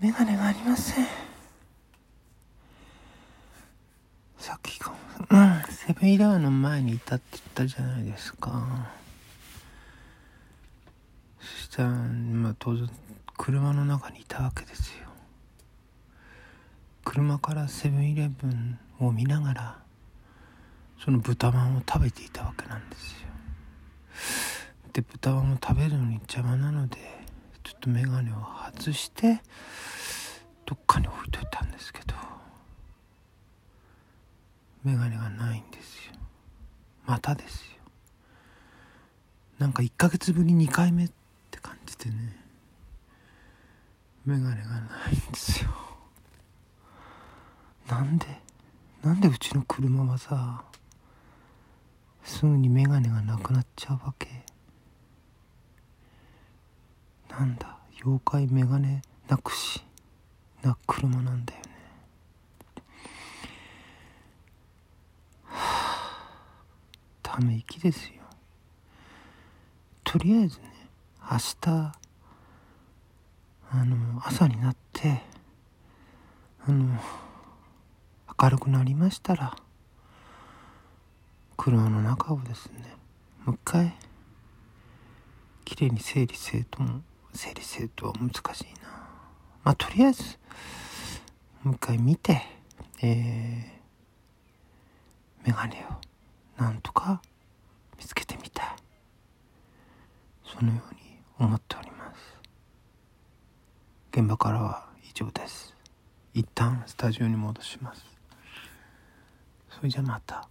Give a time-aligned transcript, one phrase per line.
[0.00, 1.06] メガネがありません。
[4.38, 4.94] さっきか
[5.28, 8.88] うんセブンイレブンの前にいたって言ったじゃないですか。
[11.38, 12.88] そしたらまあ当然
[13.36, 15.08] 車の中にいたわけですよ。
[17.04, 19.78] 車からセブンイレブンを見ながら
[21.04, 23.28] その豚まんを食べていたわけなんですよ。
[24.94, 26.96] で豚まんを食べるのに邪魔なので
[27.62, 28.34] ちょっと眼鏡を
[28.74, 29.40] 外して
[30.66, 32.14] どっかに置いといたんですけど
[34.84, 36.14] 眼鏡がないんですよ。
[37.04, 37.70] またですよ。
[39.58, 41.10] なんか1ヶ月ぶり2回目っ
[41.50, 42.36] て感じでね
[44.24, 45.70] 眼鏡がないんですよ。
[47.88, 48.26] なんで
[49.02, 50.62] なんでうちの車はさ
[52.22, 54.28] すぐに眼鏡がなくなっちゃうわけ？
[57.40, 59.82] なんだ妖怪眼鏡なくし
[60.62, 61.66] な車なんだよね。
[65.44, 66.30] はあ
[67.22, 68.20] ため息ですよ。
[70.04, 70.64] とりあえずね
[71.32, 71.94] 明日
[73.70, 75.22] あの朝になって
[76.66, 76.94] あの
[78.38, 79.56] 明るくなりましたら
[81.56, 82.96] 車の中をですね
[83.46, 83.94] もう一回
[85.64, 88.88] きれいに整理整頓整理整頓は難しいな。
[89.64, 90.38] まあとりあえず
[91.62, 92.42] もう一回見て
[93.02, 95.86] えー、メガネ
[96.58, 97.22] をなんとか
[97.98, 98.66] 見つけてみたい。
[100.44, 101.00] そのように
[101.38, 102.20] 思っております。
[104.12, 105.74] 現場からは以上です。
[106.34, 108.04] 一旦スタジオに戻します。
[109.70, 110.48] それじゃまた。